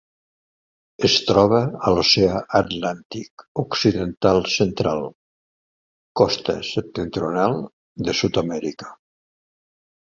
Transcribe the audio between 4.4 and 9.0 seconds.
central: costa septentrional de Sud-amèrica.